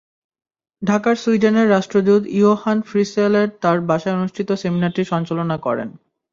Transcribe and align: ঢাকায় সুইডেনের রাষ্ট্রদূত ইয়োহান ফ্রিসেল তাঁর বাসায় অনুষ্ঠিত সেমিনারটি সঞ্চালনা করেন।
ঢাকায় 0.81 1.15
সুইডেনের 1.15 1.67
রাষ্ট্রদূত 1.69 2.23
ইয়োহান 2.31 2.77
ফ্রিসেল 2.81 3.33
তাঁর 3.61 3.77
বাসায় 3.81 4.17
অনুষ্ঠিত 4.17 4.49
সেমিনারটি 4.61 5.01
সঞ্চালনা 5.05 5.57
করেন। 5.57 5.89